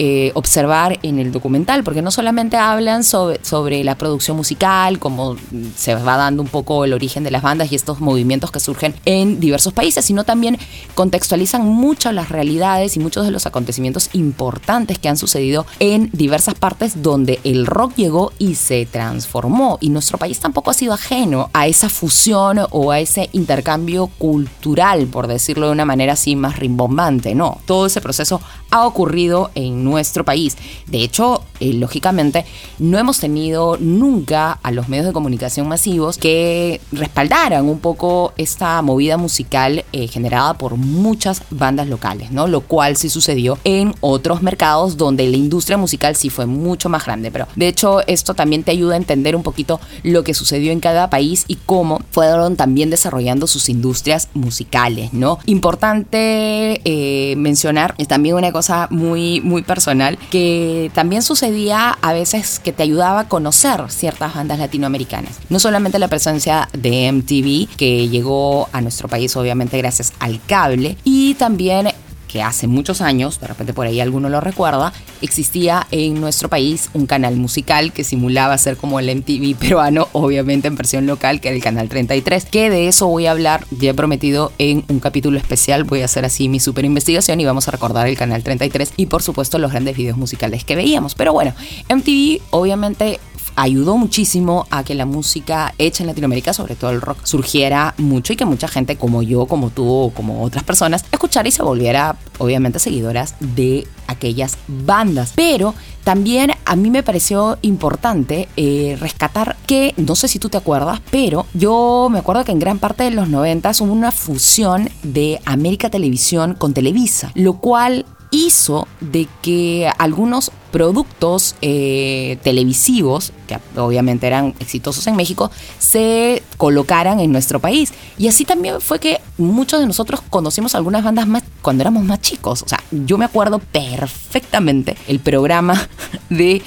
eh, 0.01 0.31
observar 0.33 0.99
en 1.03 1.19
el 1.19 1.31
documental, 1.31 1.83
porque 1.83 2.01
no 2.01 2.09
solamente 2.09 2.57
hablan 2.57 3.03
sobre, 3.03 3.83
la 3.83 3.95
producción 3.95 4.37
musical, 4.37 4.99
como 4.99 5.35
se 5.75 5.95
va 5.95 6.17
dando 6.17 6.41
un 6.41 6.47
poco 6.47 6.85
el 6.85 6.93
origen 6.93 7.23
de 7.23 7.31
las 7.31 7.41
bandas 7.41 7.71
y 7.71 7.75
estos 7.75 7.99
movimientos 7.99 8.51
que 8.51 8.59
surgen 8.59 8.95
en 9.05 9.39
diversos 9.39 9.73
países, 9.73 10.05
sino 10.05 10.23
también 10.23 10.57
contextualizan 10.95 11.65
mucho 11.65 12.11
las 12.11 12.29
realidades 12.29 12.95
y 12.95 12.99
muchos 12.99 13.25
de 13.25 13.31
los 13.31 13.45
acontecimientos 13.45 14.09
importantes 14.13 14.99
que 14.99 15.09
han 15.09 15.17
sucedido 15.17 15.65
en 15.79 16.09
diversas 16.13 16.55
partes 16.55 17.01
donde 17.01 17.39
el 17.43 17.65
rock 17.65 17.93
llegó 17.95 18.31
y 18.39 18.55
se 18.55 18.85
transformó. 18.85 19.77
Y 19.81 19.89
nuestro 19.89 20.17
país 20.17 20.39
tampoco 20.39 20.71
ha 20.71 20.73
sido 20.73 20.93
ajeno 20.93 21.49
a 21.53 21.67
esa 21.67 21.89
fusión 21.89 22.59
o 22.71 22.91
a 22.91 22.99
ese 22.99 23.29
intercambio 23.33 24.07
cultural, 24.17 25.07
por 25.07 25.27
decirlo 25.27 25.67
de 25.67 25.73
una 25.73 25.85
manera 25.85 26.13
así 26.13 26.35
más 26.35 26.57
rimbombante, 26.57 27.35
¿no? 27.35 27.59
Todo 27.65 27.85
ese 27.85 28.01
proceso 28.01 28.41
ha 28.71 28.85
ocurrido 28.85 29.28
en 29.55 29.83
nuestro 29.83 30.25
país. 30.25 30.57
De 30.87 31.03
hecho, 31.03 31.43
lógicamente, 31.59 32.45
no 32.77 32.97
hemos 32.97 33.19
tenido 33.19 33.77
nunca 33.77 34.59
a 34.63 34.71
los 34.71 34.89
medios 34.89 35.05
de 35.05 35.13
comunicación 35.13 35.67
masivos 35.67 36.17
que 36.17 36.81
respaldaran 36.91 37.65
un 37.65 37.79
poco 37.79 38.33
esta 38.37 38.81
movida 38.81 39.17
musical 39.17 39.85
eh, 39.93 40.07
generada 40.07 40.55
por 40.55 40.75
muchas 40.75 41.43
bandas 41.49 41.87
locales, 41.87 42.31
¿no? 42.31 42.47
Lo 42.47 42.61
cual 42.61 42.97
sí 42.97 43.09
sucedió 43.09 43.57
en 43.63 43.95
otros 44.01 44.41
mercados 44.41 44.97
donde 44.97 45.27
la 45.27 45.37
industria 45.37 45.77
musical 45.77 46.15
sí 46.15 46.29
fue 46.29 46.45
mucho 46.45 46.89
más 46.89 47.05
grande. 47.05 47.31
Pero 47.31 47.47
de 47.55 47.67
hecho, 47.67 48.01
esto 48.07 48.33
también 48.33 48.63
te 48.63 48.71
ayuda 48.71 48.95
a 48.95 48.97
entender 48.97 49.35
un 49.35 49.43
poquito 49.43 49.79
lo 50.03 50.23
que 50.23 50.33
sucedió 50.33 50.71
en 50.71 50.79
cada 50.79 51.09
país 51.09 51.45
y 51.47 51.55
cómo 51.65 52.01
fueron 52.11 52.55
también 52.55 52.89
desarrollando 52.89 53.47
sus 53.47 53.69
industrias 53.69 54.27
musicales, 54.33 55.13
¿no? 55.13 55.39
Importante 55.45 56.81
eh, 56.83 57.35
mencionar 57.37 57.95
también 58.09 58.35
una 58.35 58.51
cosa 58.51 58.87
muy 58.89 59.39
muy, 59.41 59.61
personal, 59.61 60.17
que 60.31 60.91
también 60.93 61.21
sucedía 61.49 61.97
a 62.01 62.13
veces 62.13 62.59
que 62.59 62.71
te 62.71 62.83
ayudaba 62.83 63.21
a 63.21 63.27
conocer 63.27 63.89
ciertas 63.89 64.35
bandas 64.35 64.59
latinoamericanas. 64.59 65.39
No 65.49 65.59
solamente 65.59 65.97
la 65.97 66.07
presencia 66.07 66.69
de 66.73 67.11
MTV, 67.11 67.75
que 67.75 68.07
llegó 68.07 68.69
a 68.71 68.81
nuestro 68.81 69.07
país 69.07 69.35
obviamente 69.35 69.77
gracias 69.77 70.13
al 70.19 70.39
cable, 70.45 70.95
y 71.03 71.33
también 71.35 71.89
que 72.29 72.41
hace 72.43 72.67
muchos 72.67 73.01
años, 73.01 73.39
de 73.39 73.47
repente 73.47 73.73
por 73.73 73.87
ahí 73.87 73.99
alguno 73.99 74.29
lo 74.29 74.39
recuerda, 74.39 74.93
existía 75.21 75.87
en 75.91 76.21
nuestro 76.21 76.47
país 76.47 76.89
un 76.93 77.07
canal 77.07 77.35
musical 77.35 77.91
que 77.91 78.03
simulaba 78.03 78.57
ser 78.57 78.77
como 78.77 78.99
el 78.99 79.13
MTV 79.13 79.55
peruano, 79.59 80.07
obviamente 80.13 80.67
en 80.67 80.75
versión 80.75 81.07
local, 81.07 81.41
que 81.41 81.49
era 81.49 81.55
el 81.57 81.63
canal 81.63 81.89
33, 81.89 82.45
que 82.45 82.69
de 82.69 82.87
eso 82.87 83.07
voy 83.07 83.25
a 83.25 83.31
hablar, 83.31 83.65
ya 83.71 83.89
he 83.89 83.93
prometido 83.93 84.53
en 84.59 84.85
un 84.87 84.99
capítulo 84.99 85.39
especial, 85.39 85.83
voy 85.83 86.03
a 86.03 86.05
hacer 86.05 86.23
así 86.23 86.47
mi 86.47 86.59
super 86.59 86.85
investigación 86.85 87.41
y 87.41 87.45
vamos 87.45 87.67
a 87.67 87.71
recordar 87.71 88.07
el 88.07 88.15
canal 88.15 88.43
33 88.43 88.93
y 88.95 89.07
por 89.07 89.23
supuesto 89.23 89.57
los 89.57 89.71
grandes 89.71 89.97
videos 89.97 90.17
musicales 90.17 90.63
que 90.63 90.75
veíamos. 90.75 91.15
Pero 91.15 91.33
bueno, 91.33 91.53
MTV 91.89 92.41
obviamente 92.51 93.19
ayudó 93.61 93.97
muchísimo 93.97 94.65
a 94.69 94.83
que 94.83 94.95
la 94.95 95.05
música 95.05 95.73
hecha 95.77 96.03
en 96.03 96.07
Latinoamérica, 96.07 96.53
sobre 96.53 96.75
todo 96.75 96.91
el 96.91 97.01
rock, 97.01 97.19
surgiera 97.23 97.93
mucho 97.97 98.33
y 98.33 98.35
que 98.37 98.45
mucha 98.45 98.67
gente 98.67 98.95
como 98.95 99.21
yo, 99.21 99.45
como 99.47 99.69
tú 99.69 100.11
como 100.15 100.43
otras 100.43 100.63
personas, 100.63 101.03
escuchara 101.11 101.47
y 101.49 101.51
se 101.51 101.61
volviera 101.61 102.15
obviamente 102.37 102.79
seguidoras 102.79 103.35
de 103.39 103.85
aquellas 104.07 104.57
bandas. 104.67 105.33
Pero 105.35 105.73
También 106.03 106.51
a 106.65 106.75
mí 106.75 106.89
me 106.89 107.03
pareció 107.03 107.59
importante 107.61 108.47
eh, 108.57 108.97
rescatar 108.99 109.57
que, 109.67 109.93
no 109.97 110.15
sé 110.15 110.27
si 110.27 110.39
tú 110.39 110.49
te 110.49 110.57
acuerdas, 110.57 111.01
pero 111.11 111.45
yo 111.53 112.07
me 112.09 112.19
acuerdo 112.19 112.45
que 112.45 112.51
en 112.51 112.57
gran 112.57 112.79
parte 112.79 113.03
de 113.03 113.11
los 113.11 113.29
90 113.29 113.71
hubo 113.81 113.93
una 113.93 114.11
fusión 114.11 114.89
de 115.03 115.39
América 115.45 115.89
Televisión 115.89 116.55
con 116.55 116.73
Televisa, 116.73 117.31
lo 117.35 117.57
cual 117.57 118.05
hizo 118.31 118.87
de 118.99 119.27
que 119.41 119.91
algunos 119.97 120.51
productos 120.71 121.55
eh, 121.61 122.37
televisivos, 122.43 123.33
que 123.47 123.57
obviamente 123.79 124.27
eran 124.27 124.53
exitosos 124.59 125.07
en 125.07 125.15
México, 125.15 125.51
se 125.79 126.43
colocaran 126.57 127.19
en 127.19 127.31
nuestro 127.31 127.59
país. 127.59 127.91
Y 128.17 128.27
así 128.27 128.45
también 128.45 128.81
fue 128.81 128.99
que 128.99 129.19
muchos 129.37 129.79
de 129.79 129.87
nosotros 129.87 130.21
conocimos 130.29 130.75
algunas 130.75 131.03
bandas 131.03 131.27
más 131.27 131.43
cuando 131.61 131.81
éramos 131.81 132.03
más 132.03 132.21
chicos. 132.21 132.61
O 132.63 132.67
sea, 132.67 132.83
yo 132.91 133.17
me 133.17 133.25
acuerdo 133.25 133.59
perfectamente 133.59 134.95
el 135.07 135.19
programa 135.19 135.89
de 136.29 136.61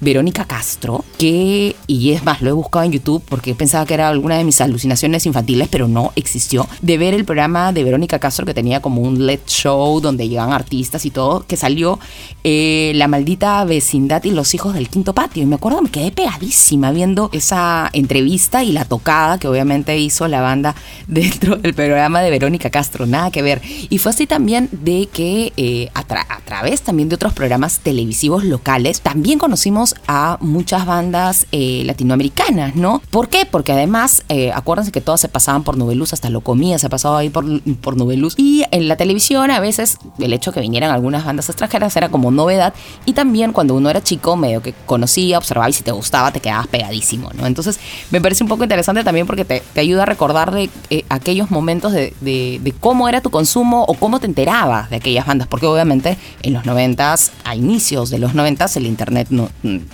Verónica 0.00 0.44
Castro, 0.44 1.04
que, 1.18 1.74
y 1.86 2.12
es 2.12 2.24
más, 2.24 2.40
lo 2.40 2.50
he 2.50 2.52
buscado 2.52 2.84
en 2.84 2.92
YouTube 2.92 3.22
porque 3.28 3.54
pensaba 3.54 3.84
que 3.84 3.94
era 3.94 4.08
alguna 4.08 4.36
de 4.36 4.44
mis 4.44 4.60
alucinaciones 4.60 5.26
infantiles, 5.26 5.68
pero 5.68 5.88
no 5.88 6.12
existió, 6.14 6.68
de 6.82 6.98
ver 6.98 7.14
el 7.14 7.24
programa 7.24 7.72
de 7.72 7.84
Verónica 7.84 8.18
Castro 8.18 8.46
que 8.46 8.54
tenía 8.54 8.80
como 8.80 9.02
un 9.02 9.26
LED 9.26 9.40
show 9.46 10.00
donde 10.00 10.28
llegaban 10.28 10.52
artistas 10.52 11.04
y 11.04 11.10
todo, 11.10 11.44
que 11.46 11.56
salió 11.56 11.98
eh, 12.44 12.92
La 12.94 13.08
maldita 13.08 13.64
vecindad 13.64 14.22
y 14.24 14.30
los 14.30 14.54
hijos 14.54 14.74
del 14.74 14.88
quinto 14.88 15.12
patio. 15.12 15.42
Y 15.42 15.46
me 15.46 15.56
acuerdo, 15.56 15.82
me 15.82 15.90
quedé 15.90 16.12
pegadísima 16.12 16.92
viendo 16.92 17.30
esa 17.32 17.90
entrevista 17.92 18.62
y 18.62 18.72
la 18.72 18.84
tocada 18.84 19.38
que 19.38 19.48
obviamente 19.48 19.98
hizo 19.98 20.28
la 20.28 20.40
banda 20.40 20.74
dentro 21.08 21.56
del 21.56 21.74
programa 21.74 22.20
de 22.20 22.30
Verónica 22.30 22.70
Castro, 22.70 23.06
nada 23.06 23.30
que 23.30 23.42
ver. 23.42 23.60
Y 23.90 23.98
fue 23.98 24.10
así 24.10 24.26
también 24.26 24.68
de 24.70 25.08
que 25.12 25.52
eh, 25.56 25.90
a 25.94 26.04
través 26.44 26.82
también 26.82 27.08
de 27.08 27.16
otros 27.16 27.32
programas 27.32 27.80
televisivos 27.80 28.44
locales, 28.44 29.00
también 29.00 29.38
conocimos 29.38 29.87
a 30.06 30.38
muchas 30.40 30.86
bandas 30.86 31.46
eh, 31.52 31.82
latinoamericanas, 31.84 32.76
¿no? 32.76 33.02
¿Por 33.10 33.28
qué? 33.28 33.46
Porque 33.46 33.72
además, 33.72 34.24
eh, 34.28 34.52
acuérdense 34.52 34.92
que 34.92 35.00
todas 35.00 35.20
se 35.20 35.28
pasaban 35.28 35.64
por 35.64 35.76
Nubeluz, 35.76 36.12
hasta 36.12 36.30
lo 36.30 36.40
comía, 36.40 36.78
se 36.78 36.88
pasaba 36.88 37.18
ahí 37.18 37.30
por, 37.30 37.44
por 37.80 37.96
Nubeluz. 37.96 38.34
Y 38.36 38.64
en 38.70 38.88
la 38.88 38.96
televisión 38.96 39.50
a 39.50 39.60
veces 39.60 39.98
el 40.18 40.32
hecho 40.32 40.52
que 40.52 40.60
vinieran 40.60 40.90
algunas 40.90 41.24
bandas 41.24 41.48
extranjeras 41.48 41.96
era 41.96 42.08
como 42.08 42.30
novedad. 42.30 42.74
Y 43.04 43.12
también 43.12 43.52
cuando 43.52 43.74
uno 43.74 43.90
era 43.90 44.02
chico, 44.02 44.36
medio 44.36 44.62
que 44.62 44.74
conocía, 44.86 45.38
observaba 45.38 45.68
y 45.70 45.72
si 45.72 45.82
te 45.82 45.92
gustaba 45.92 46.32
te 46.32 46.40
quedabas 46.40 46.66
pegadísimo, 46.66 47.30
¿no? 47.34 47.46
Entonces 47.46 47.78
me 48.10 48.20
parece 48.20 48.44
un 48.44 48.48
poco 48.48 48.62
interesante 48.62 49.04
también 49.04 49.26
porque 49.26 49.44
te, 49.44 49.62
te 49.72 49.80
ayuda 49.80 50.02
a 50.02 50.06
recordar 50.06 50.52
de 50.52 50.70
eh, 50.90 51.04
aquellos 51.08 51.50
momentos 51.50 51.92
de, 51.92 52.14
de, 52.20 52.60
de, 52.62 52.72
cómo 52.72 53.08
era 53.08 53.20
tu 53.20 53.30
consumo 53.30 53.84
o 53.84 53.94
cómo 53.94 54.20
te 54.20 54.26
enterabas 54.26 54.90
de 54.90 54.96
aquellas 54.96 55.26
bandas. 55.26 55.48
Porque 55.48 55.66
obviamente 55.66 56.16
en 56.42 56.52
los 56.52 56.64
noventas, 56.64 57.32
a 57.44 57.54
inicios 57.54 58.10
de 58.10 58.18
los 58.18 58.34
noventas, 58.34 58.76
el 58.76 58.86
internet 58.86 59.28
no, 59.30 59.48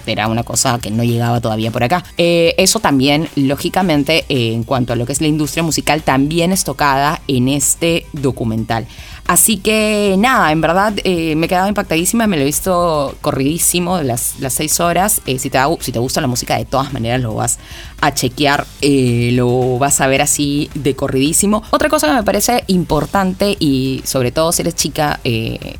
era 0.07 0.29
una 0.29 0.43
cosa 0.43 0.79
que 0.79 0.91
no 0.91 1.05
llegaba 1.05 1.41
todavía 1.41 1.71
por 1.71 1.83
acá. 1.83 2.05
Eh, 2.19 2.55
eso 2.59 2.81
también, 2.81 3.29
lógicamente, 3.37 4.25
eh, 4.29 4.53
en 4.53 4.65
cuanto 4.65 4.93
a 4.93 4.97
lo 4.97 5.07
que 5.07 5.13
es 5.13 5.21
la 5.21 5.27
industria 5.27 5.63
musical, 5.63 6.03
también 6.03 6.53
es 6.53 6.65
tocada 6.65 7.21
en 7.29 7.49
este 7.49 8.07
documental. 8.13 8.87
Así 9.27 9.57
que 9.57 10.17
nada, 10.19 10.53
en 10.53 10.61
verdad 10.61 10.93
eh, 11.03 11.35
me 11.35 11.47
he 11.47 11.49
quedado 11.49 11.67
impactadísima, 11.67 12.27
me 12.27 12.37
lo 12.37 12.43
he 12.43 12.45
visto 12.45 13.17
corridísimo 13.23 14.03
las, 14.03 14.39
las 14.39 14.53
seis 14.53 14.79
horas. 14.81 15.23
si, 15.25 15.51
te, 15.51 15.59
si 15.81 15.93
te 15.93 15.99
gusta 15.99 16.21
la 16.21 16.27
música, 16.27 16.59
de 16.59 16.67
todas 16.67 16.93
maneras 16.93 17.23
lo 17.23 17.35
vas 17.35 17.59
a 18.03 18.13
chequear, 18.13 18.67
lo 18.83 19.79
vas 19.79 20.03
a 20.03 20.09
ver 20.09 20.21
así 20.21 20.69
de 20.75 20.95
corridísimo. 20.95 21.63
Otra 21.71 21.89
cosa 21.89 22.09
que 22.09 22.13
me 22.13 22.23
parece 22.23 22.65
importante 22.67 23.57
y 23.59 24.03
sobre 24.05 24.31
todo 24.31 24.53
si 24.53 24.61
eres 24.61 24.75
chica, 24.75 25.21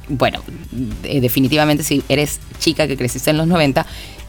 bueno, 0.09 0.41
definitivamente 1.03 1.85
si 1.85 2.03
eres 2.09 2.41
chica 2.59 2.89
que 2.89 2.97
creciste 2.97 3.31
en 3.31 3.37
los 3.37 3.47
90, 3.47 3.85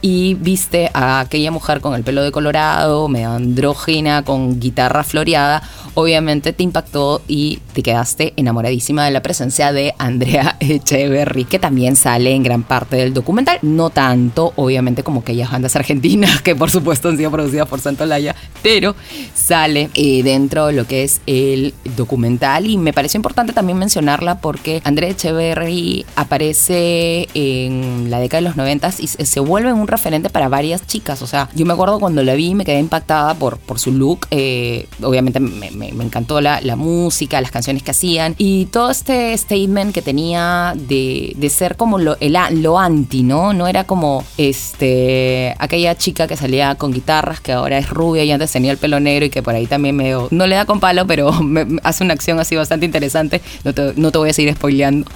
y 0.05 0.35
viste 0.35 0.91
a 0.93 1.19
aquella 1.19 1.49
mujer 1.49 1.81
con 1.81 1.95
el 1.95 2.03
pelo 2.03 2.21
de 2.21 2.31
colorado, 2.31 3.07
medio 3.07 3.31
andrógina, 3.31 4.23
con 4.23 4.59
guitarra 4.59 5.03
floreada, 5.03 5.63
obviamente 5.95 6.53
te 6.53 6.61
impactó 6.61 7.23
y 7.27 7.57
te 7.73 7.81
quedaste 7.81 8.33
enamoradísima 8.37 9.03
de 9.05 9.09
la 9.09 9.23
presencia 9.23 9.71
de 9.71 9.95
Andrea 9.97 10.57
Echeverry, 10.59 11.45
que 11.45 11.57
también 11.57 11.95
sale 11.95 12.35
en 12.35 12.43
gran 12.43 12.61
parte 12.61 12.97
del 12.97 13.15
documental, 13.15 13.57
no 13.63 13.89
tanto 13.89 14.53
obviamente 14.57 15.01
como 15.01 15.21
aquellas 15.21 15.51
bandas 15.51 15.75
argentinas 15.75 16.39
que 16.43 16.55
por 16.55 16.69
supuesto 16.69 17.09
han 17.09 17.17
sido 17.17 17.31
producidas 17.31 17.67
por 17.67 17.81
Santolaya, 17.81 18.35
pero 18.61 18.95
sale 19.33 19.89
eh, 19.95 20.21
dentro 20.21 20.67
de 20.67 20.73
lo 20.73 20.85
que 20.85 21.03
es 21.03 21.21
el 21.25 21.73
documental. 21.95 22.67
Y 22.67 22.77
me 22.77 22.93
pareció 22.93 23.17
importante 23.17 23.53
también 23.53 23.79
mencionarla 23.79 24.39
porque 24.39 24.81
Andrea 24.83 25.09
Echeverry 25.09 26.05
aparece 26.15 27.27
en 27.33 28.11
la 28.11 28.19
década 28.19 28.41
de 28.41 28.49
los 28.49 28.55
90 28.55 28.91
y 28.99 29.07
se 29.07 29.39
vuelve 29.39 29.73
un 29.73 29.87
referente 29.95 30.29
para 30.29 30.49
varias 30.49 30.85
chicas. 30.85 31.21
O 31.21 31.27
sea, 31.27 31.49
yo 31.55 31.65
me 31.65 31.73
acuerdo 31.73 31.99
cuando 31.99 32.23
la 32.23 32.33
vi 32.33 32.55
me 32.55 32.65
quedé 32.65 32.79
impactada 32.79 33.33
por, 33.35 33.59
su 33.77 33.91
look. 33.91 34.27
Eh, 34.31 34.87
obviamente 35.01 35.39
me, 35.39 35.89
encantó 35.89 36.41
la, 36.41 36.61
música, 36.75 37.41
las 37.41 37.51
canciones 37.51 37.83
que 37.83 37.91
hacían 37.91 38.35
y 38.37 38.65
todo 38.65 38.89
este 38.89 39.37
statement 39.37 39.93
que 39.93 40.01
tenía 40.01 40.73
de, 40.75 41.35
ser 41.49 41.77
como 41.77 41.97
lo, 41.97 42.17
el, 42.19 42.37
lo 42.61 42.79
anti, 42.79 43.23
¿no? 43.23 43.53
No 43.53 43.67
era 43.67 43.85
como 43.85 44.23
este 44.37 45.55
aquella 45.59 45.95
chica 45.95 46.27
que 46.27 46.35
salía 46.35 46.75
con 46.75 46.91
guitarras 46.91 47.39
que 47.39 47.53
ahora 47.53 47.77
es 47.77 47.89
rubia 47.89 48.23
y 48.23 48.31
antes 48.31 48.51
tenía 48.51 48.71
el 48.71 48.77
pelo 48.77 48.99
negro 48.99 49.25
y 49.25 49.29
que 49.29 49.41
por 49.41 49.55
ahí 49.55 49.67
también 49.67 49.95
me 49.95 50.15
no 50.31 50.47
le 50.47 50.55
da 50.55 50.65
con 50.65 50.79
palo, 50.79 51.07
pero 51.07 51.31
hace 51.83 52.03
una 52.03 52.13
acción 52.13 52.39
así 52.39 52.55
bastante 52.55 52.85
interesante. 52.85 53.41
No 53.63 53.73
te, 53.73 53.93
no 53.95 54.11
te 54.11 54.17
voy 54.17 54.29
a 54.29 54.33
seguir 54.33 54.53
spoileando. 54.53 55.09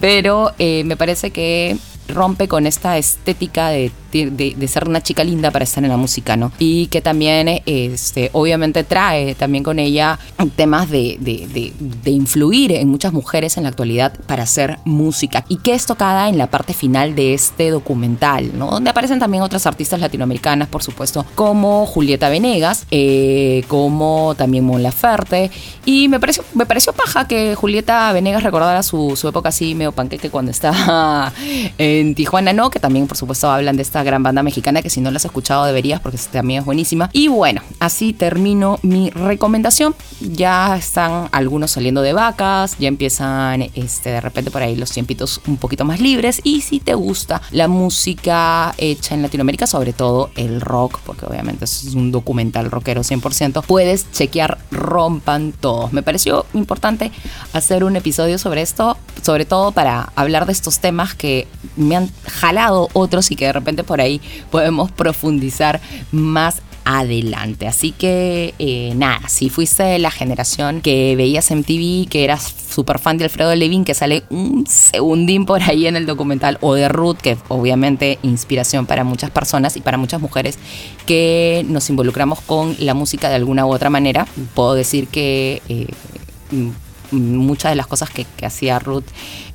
Pero 0.00 0.52
eh, 0.58 0.82
me 0.84 0.96
parece 0.96 1.30
que 1.30 1.76
rompe 2.08 2.48
con 2.48 2.66
esta 2.66 2.98
estética 2.98 3.68
de, 3.68 3.90
de, 4.22 4.54
de, 4.56 4.68
ser 4.68 4.88
una 4.88 5.02
chica 5.02 5.24
linda 5.24 5.50
para 5.50 5.64
estar 5.64 5.82
en 5.82 5.90
la 5.90 5.96
música, 5.96 6.36
¿no? 6.36 6.52
Y 6.58 6.86
que 6.86 7.00
también, 7.00 7.62
este, 7.66 8.30
obviamente, 8.32 8.84
trae 8.84 9.34
también 9.34 9.64
con 9.64 9.78
ella 9.78 10.18
temas 10.56 10.88
de, 10.90 11.18
de, 11.20 12.10
influir 12.10 12.72
en 12.72 12.88
muchas 12.88 13.12
mujeres 13.12 13.56
en 13.56 13.64
la 13.64 13.70
actualidad 13.70 14.12
para 14.26 14.44
hacer 14.44 14.78
música 14.84 15.44
y 15.48 15.56
que 15.56 15.74
es 15.74 15.86
tocada 15.86 16.28
en 16.28 16.38
la 16.38 16.46
parte 16.48 16.74
final 16.74 17.14
de 17.14 17.34
este 17.34 17.70
documental, 17.70 18.56
¿no? 18.56 18.70
Donde 18.70 18.90
aparecen 18.90 19.18
también 19.18 19.42
otras 19.42 19.66
artistas 19.66 20.00
latinoamericanas, 20.00 20.68
por 20.68 20.82
supuesto, 20.82 21.26
como 21.34 21.86
Julieta 21.86 22.28
Venegas, 22.28 22.86
eh, 22.90 23.64
como 23.68 24.34
también 24.36 24.64
Mon 24.64 24.82
Laferte. 24.82 25.50
Y 25.84 26.08
me 26.08 26.20
pareció, 26.20 26.44
me 26.54 26.66
pareció 26.66 26.92
paja 26.92 27.26
que 27.26 27.54
Julieta 27.54 28.12
Venegas 28.12 28.42
recordara 28.42 28.82
su, 28.82 29.16
su 29.16 29.28
época 29.28 29.48
así 29.48 29.74
medio 29.74 29.92
panqueque 29.92 30.30
cuando 30.30 30.50
estaba. 30.50 31.32
En 31.78 32.14
Tijuana 32.14 32.52
No, 32.52 32.70
que 32.70 32.78
también 32.78 33.06
por 33.06 33.16
supuesto 33.16 33.50
hablan 33.50 33.76
de 33.76 33.82
esta 33.82 34.03
gran 34.04 34.22
banda 34.22 34.42
mexicana 34.42 34.82
que 34.82 34.90
si 34.90 35.00
no 35.00 35.10
la 35.10 35.16
has 35.16 35.24
escuchado 35.24 35.64
deberías 35.64 36.00
porque 36.00 36.18
también 36.30 36.60
es 36.60 36.66
buenísima. 36.66 37.10
Y 37.12 37.28
bueno, 37.28 37.62
así 37.80 38.12
termino 38.12 38.78
mi 38.82 39.10
recomendación. 39.10 39.94
Ya 40.20 40.76
están 40.76 41.28
algunos 41.32 41.72
saliendo 41.72 42.02
de 42.02 42.12
vacas, 42.12 42.76
ya 42.78 42.88
empiezan 42.88 43.62
este, 43.74 44.10
de 44.10 44.20
repente 44.20 44.50
por 44.50 44.62
ahí 44.62 44.76
los 44.76 44.90
tiempitos 44.90 45.40
un 45.46 45.56
poquito 45.56 45.84
más 45.84 46.00
libres 46.00 46.40
y 46.44 46.60
si 46.60 46.80
te 46.80 46.94
gusta 46.94 47.42
la 47.50 47.68
música 47.68 48.74
hecha 48.78 49.14
en 49.14 49.22
Latinoamérica, 49.22 49.66
sobre 49.66 49.92
todo 49.92 50.30
el 50.36 50.60
rock, 50.60 51.00
porque 51.04 51.26
obviamente 51.26 51.64
es 51.64 51.94
un 51.94 52.12
documental 52.12 52.70
rockero 52.70 53.02
100%, 53.02 53.64
puedes 53.64 54.10
chequear 54.12 54.58
Rompan 54.70 55.52
Todos. 55.52 55.92
Me 55.92 56.02
pareció 56.02 56.46
importante 56.54 57.10
hacer 57.52 57.84
un 57.84 57.96
episodio 57.96 58.38
sobre 58.38 58.62
esto, 58.62 58.96
sobre 59.22 59.44
todo 59.44 59.72
para 59.72 60.12
hablar 60.16 60.46
de 60.46 60.52
estos 60.52 60.78
temas 60.78 61.14
que 61.14 61.46
me 61.76 61.96
han 61.96 62.10
jalado 62.26 62.88
otros 62.92 63.30
y 63.30 63.36
que 63.36 63.46
de 63.46 63.52
repente 63.52 63.84
por 63.84 63.93
ahí 64.00 64.20
podemos 64.50 64.90
profundizar 64.90 65.80
más 66.12 66.62
adelante. 66.84 67.66
Así 67.66 67.92
que 67.92 68.54
eh, 68.58 68.92
nada, 68.94 69.28
si 69.28 69.48
fuiste 69.48 69.98
la 69.98 70.10
generación 70.10 70.80
que 70.80 71.16
veías 71.16 71.50
MTV, 71.50 72.08
que 72.08 72.24
eras 72.24 72.54
súper 72.70 72.98
fan 72.98 73.18
de 73.18 73.24
Alfredo 73.24 73.54
Levin, 73.54 73.84
que 73.84 73.94
sale 73.94 74.24
un 74.30 74.66
segundín 74.66 75.46
por 75.46 75.62
ahí 75.62 75.86
en 75.86 75.96
el 75.96 76.06
documental, 76.06 76.58
o 76.60 76.74
de 76.74 76.88
Ruth, 76.88 77.16
que 77.16 77.36
obviamente 77.48 78.18
inspiración 78.22 78.86
para 78.86 79.04
muchas 79.04 79.30
personas 79.30 79.76
y 79.76 79.80
para 79.80 79.96
muchas 79.96 80.20
mujeres 80.20 80.58
que 81.06 81.64
nos 81.68 81.88
involucramos 81.90 82.40
con 82.40 82.76
la 82.78 82.94
música 82.94 83.28
de 83.28 83.36
alguna 83.36 83.66
u 83.66 83.72
otra 83.72 83.90
manera, 83.90 84.26
puedo 84.54 84.74
decir 84.74 85.08
que... 85.08 85.62
Eh, 85.68 85.86
muchas 87.14 87.72
de 87.72 87.76
las 87.76 87.86
cosas 87.86 88.10
que, 88.10 88.26
hacía 88.44 88.78
Ruth 88.78 89.04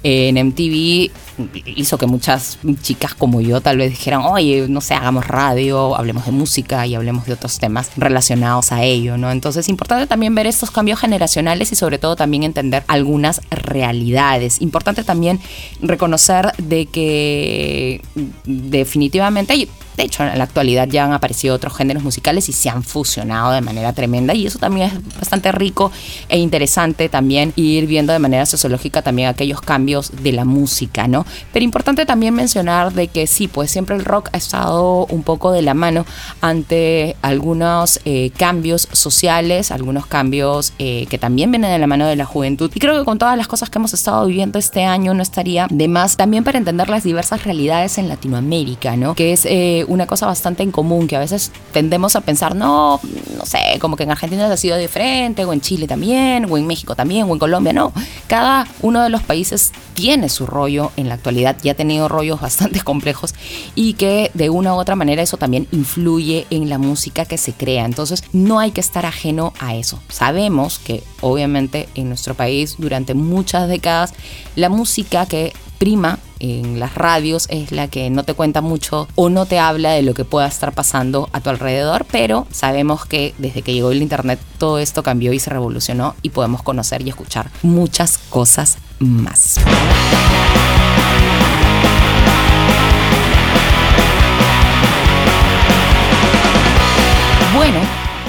en 0.02 0.48
MTV 0.48 1.12
hizo 1.66 1.98
que 1.98 2.08
muchas 2.08 2.58
chicas 2.82 3.14
como 3.14 3.40
yo 3.42 3.62
tal 3.62 3.78
vez 3.78 3.92
dijeran, 3.92 4.22
oye, 4.22 4.66
no 4.68 4.82
sé, 4.82 4.94
hagamos 4.94 5.28
radio, 5.28 5.96
hablemos 5.96 6.26
de 6.26 6.32
música 6.32 6.88
y 6.88 6.96
hablemos 6.96 7.26
de 7.26 7.34
otros 7.34 7.60
temas 7.60 7.92
relacionados 7.98 8.72
a 8.72 8.84
ello, 8.84 9.18
¿no? 9.18 9.32
Entonces 9.32 9.66
es 9.66 9.70
importante 9.70 10.08
también 10.08 10.34
ver 10.34 10.48
estos 10.48 10.72
cambios 10.72 11.00
generacionales 11.00 11.72
y 11.72 11.76
sobre 11.76 12.00
todo 12.00 12.16
también 12.16 12.44
entender 12.44 12.84
algunas 12.88 13.42
realidades. 13.52 14.62
Importante 14.62 15.04
también 15.04 15.40
reconocer 15.82 16.52
de 16.58 16.86
que 16.88 18.02
definitivamente 18.46 19.68
De 20.00 20.06
hecho, 20.06 20.24
en 20.24 20.38
la 20.38 20.46
actualidad 20.46 20.88
ya 20.88 21.04
han 21.04 21.12
aparecido 21.12 21.54
otros 21.54 21.76
géneros 21.76 22.04
musicales 22.04 22.48
y 22.48 22.54
se 22.54 22.70
han 22.70 22.84
fusionado 22.84 23.52
de 23.52 23.60
manera 23.60 23.92
tremenda 23.92 24.34
y 24.34 24.48
eso 24.48 24.58
también 24.58 24.88
es 24.88 25.20
bastante 25.20 25.52
rico 25.52 25.92
e 26.30 26.38
interesante 26.38 27.10
también 27.10 27.52
ir 27.58 27.86
viendo 27.86 28.14
de 28.14 28.20
manera 28.20 28.46
sociológica 28.46 29.02
también 29.02 29.28
aquellos 29.28 29.60
cambios 29.60 30.14
de 30.24 30.32
la 30.32 30.46
música, 30.46 31.10
¿no? 31.10 31.26
Pero 31.52 31.66
importante 31.66 32.06
también 32.06 32.34
mencionar 32.34 32.94
de 32.94 33.10
que 33.10 33.28
sí, 33.28 33.50
pues 33.50 33.72
siempre 33.72 33.98
el 33.98 34.06
rock 34.06 34.30
ha 34.32 34.38
estado 34.38 35.06
un 35.08 35.24
poco 35.24 35.52
de 35.52 35.64
la 35.64 35.74
mano 35.74 36.06
ante 36.40 37.18
algunos 37.22 38.00
eh, 38.06 38.32
cambios 38.38 38.88
sociales, 38.94 39.70
algunos 39.70 40.06
cambios 40.06 40.72
eh, 40.80 41.08
que 41.10 41.18
también 41.18 41.52
vienen 41.52 41.72
de 41.72 41.78
la 41.78 41.88
mano 41.88 42.08
de 42.08 42.16
la 42.16 42.24
juventud. 42.24 42.72
Y 42.74 42.80
creo 42.80 42.98
que 42.98 43.04
con 43.04 43.20
todas 43.20 43.36
las 43.36 43.50
cosas 43.50 43.70
que 43.70 43.80
hemos 43.80 43.94
estado 43.94 44.26
viviendo 44.28 44.60
este 44.60 44.86
año 44.86 45.14
no 45.14 45.22
estaría 45.22 45.68
de 45.70 45.90
más 45.90 46.16
también 46.16 46.46
para 46.46 46.58
entender 46.58 46.88
las 46.88 47.04
diversas 47.04 47.44
realidades 47.44 47.98
en 47.98 48.08
Latinoamérica, 48.08 48.96
¿no? 48.96 49.14
Que 49.14 49.34
es 49.34 49.44
eh, 49.44 49.88
una 49.90 50.08
cosa 50.08 50.26
bastante 50.26 50.64
en 50.64 50.72
común, 50.72 51.08
que 51.08 51.16
a 51.16 51.20
veces 51.20 51.52
tendemos 51.74 52.16
a 52.16 52.22
pensar, 52.22 52.56
no, 52.56 53.00
no 53.38 53.46
sé, 53.46 53.78
como 53.80 53.98
que 53.98 54.04
en 54.04 54.12
Argentina 54.12 54.52
ha 54.52 54.58
sido 54.58 54.78
diferente, 54.78 55.44
o 55.44 55.52
en 55.52 55.62
Chile 55.62 55.88
también, 55.88 56.46
o 56.50 56.58
en 56.58 56.66
México 56.66 56.96
también, 56.96 57.30
o 57.30 57.34
en 57.34 57.40
Colombia, 57.40 57.74
no. 57.74 57.92
Cada 58.28 58.68
uno 58.82 59.02
de 59.02 59.10
los 59.10 59.24
países 59.24 59.72
tiene 59.96 60.30
su 60.30 60.46
rollo 60.46 60.92
en 60.96 61.10
la 61.10 61.16
actualidad 61.16 61.58
y 61.64 61.70
ha 61.70 61.76
tenido 61.76 62.08
rollos 62.08 62.40
bastante 62.40 62.80
complejos 62.84 63.36
y 63.76 63.94
que 63.94 64.32
de 64.34 64.50
una 64.50 64.74
u 64.74 64.78
otra 64.78 64.96
manera 64.96 65.22
eso 65.22 65.38
también 65.38 65.68
influye 65.72 66.48
en 66.50 66.70
la 66.70 66.78
música 66.78 67.26
que 67.26 67.38
se 67.38 67.54
crea. 67.54 67.86
Entonces 67.86 68.24
no 68.32 68.60
hay 68.60 68.72
que 68.72 68.82
estar 68.82 69.06
ajeno 69.06 69.54
a 69.60 69.76
eso. 69.76 70.00
Sabemos 70.08 70.80
que 70.80 71.04
obviamente 71.22 71.90
en 71.96 72.08
nuestro 72.08 72.34
país 72.34 72.76
durante 72.78 73.14
muchas 73.14 73.68
décadas 73.68 74.14
la 74.56 74.70
música 74.70 75.26
que 75.26 75.54
prima 75.80 76.20
en 76.40 76.80
las 76.80 76.94
radios 76.94 77.48
es 77.50 77.72
la 77.72 77.88
que 77.88 78.10
no 78.10 78.24
te 78.24 78.34
cuenta 78.36 78.62
mucho 78.62 79.08
o 79.16 79.30
no 79.30 79.46
te 79.46 79.58
habla 79.58 79.92
de 79.92 80.04
lo 80.04 80.14
que 80.14 80.26
pueda 80.26 80.48
estar 80.48 80.74
pasando 80.74 81.30
a 81.34 81.42
tu 81.42 81.50
alrededor, 81.50 82.06
pero 82.12 82.46
sabemos 82.52 83.06
que 83.06 83.34
desde 83.40 83.62
que 83.62 83.74
llegó 83.74 83.92
el 83.92 84.02
Internet 84.02 84.40
todo 84.58 84.78
esto 84.78 85.02
cambió 85.02 85.34
y 85.34 85.40
se 85.40 85.50
revolucionó 85.50 86.16
y 86.22 86.30
podemos 86.30 86.62
conocer 86.62 87.02
y 87.02 87.10
escuchar 87.10 87.50
muchas 87.64 88.18
cosas 88.18 88.78
más. 89.00 89.56
Bueno, 97.56 97.80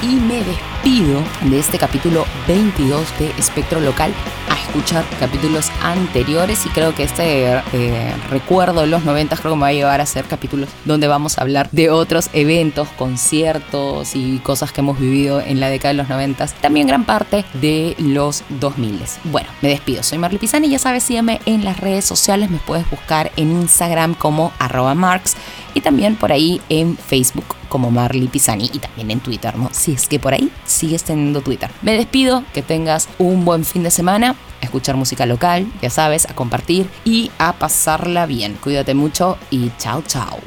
y 0.02 0.06
me 0.06 0.36
despido 0.36 0.79
de 0.84 1.58
este 1.58 1.78
capítulo 1.78 2.24
22 2.48 3.18
de 3.18 3.30
Espectro 3.38 3.80
Local 3.80 4.12
a 4.48 4.54
escuchar 4.54 5.04
capítulos 5.18 5.70
anteriores 5.82 6.64
y 6.64 6.68
creo 6.70 6.94
que 6.94 7.02
este 7.02 7.52
eh, 7.72 8.14
recuerdo 8.30 8.80
de 8.80 8.86
los 8.86 9.04
90 9.04 9.36
creo 9.36 9.52
que 9.52 9.56
me 9.56 9.62
va 9.62 9.68
a 9.68 9.72
llevar 9.72 10.00
a 10.00 10.04
hacer 10.04 10.24
capítulos 10.24 10.68
donde 10.84 11.06
vamos 11.06 11.38
a 11.38 11.42
hablar 11.42 11.68
de 11.70 11.90
otros 11.90 12.30
eventos, 12.32 12.88
conciertos 12.96 14.14
y 14.14 14.38
cosas 14.38 14.72
que 14.72 14.80
hemos 14.80 14.98
vivido 14.98 15.40
en 15.40 15.60
la 15.60 15.68
década 15.68 15.92
de 15.92 15.98
los 15.98 16.08
90, 16.08 16.46
también 16.60 16.86
gran 16.86 17.04
parte 17.04 17.44
de 17.54 17.94
los 17.98 18.42
2000. 18.48 19.00
Bueno, 19.24 19.48
me 19.62 19.68
despido, 19.68 20.02
soy 20.02 20.18
Marley 20.18 20.38
Pisani, 20.38 20.68
ya 20.68 20.78
sabes, 20.78 21.02
sígueme 21.02 21.40
en 21.46 21.64
las 21.64 21.78
redes 21.78 22.04
sociales, 22.04 22.50
me 22.50 22.58
puedes 22.58 22.88
buscar 22.90 23.32
en 23.36 23.52
Instagram 23.52 24.14
como 24.14 24.52
arroba 24.58 24.94
marks 24.94 25.36
y 25.74 25.80
también 25.82 26.16
por 26.16 26.32
ahí 26.32 26.60
en 26.68 26.96
Facebook 26.96 27.56
como 27.70 27.90
Marley 27.90 28.28
Pisani 28.28 28.68
y 28.72 28.78
también 28.78 29.10
en 29.12 29.20
Twitter, 29.20 29.56
¿no? 29.56 29.70
Si 29.72 29.92
es 29.92 30.08
que 30.08 30.18
por 30.18 30.34
ahí 30.34 30.50
sigues 30.70 31.04
teniendo 31.04 31.40
Twitter. 31.40 31.70
Me 31.82 31.92
despido, 31.92 32.44
que 32.54 32.62
tengas 32.62 33.08
un 33.18 33.44
buen 33.44 33.64
fin 33.64 33.82
de 33.82 33.90
semana, 33.90 34.36
a 34.60 34.64
escuchar 34.64 34.96
música 34.96 35.26
local, 35.26 35.70
ya 35.82 35.90
sabes, 35.90 36.28
a 36.28 36.34
compartir 36.34 36.88
y 37.04 37.30
a 37.38 37.54
pasarla 37.54 38.26
bien. 38.26 38.58
Cuídate 38.62 38.94
mucho 38.94 39.38
y 39.50 39.70
chao, 39.78 40.02
chao. 40.06 40.38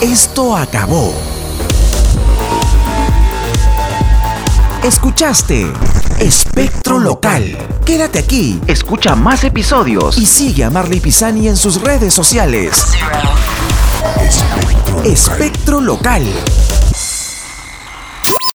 Esto 0.00 0.56
acabó. 0.56 1.14
Escuchaste 4.82 5.72
Espectro 6.18 6.98
Local. 6.98 7.56
Quédate 7.86 8.18
aquí, 8.18 8.60
escucha 8.66 9.14
más 9.14 9.42
episodios 9.44 10.18
y 10.18 10.26
sigue 10.26 10.64
a 10.64 10.70
Marley 10.70 11.00
Pisani 11.00 11.48
en 11.48 11.56
sus 11.56 11.80
redes 11.80 12.12
sociales. 12.12 12.84
Espectro 15.04 15.80
Local. 15.80 16.22